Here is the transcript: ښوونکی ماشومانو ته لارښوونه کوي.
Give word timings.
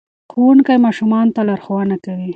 ښوونکی 0.31 0.75
ماشومانو 0.85 1.33
ته 1.35 1.41
لارښوونه 1.49 1.95
کوي. 2.05 2.29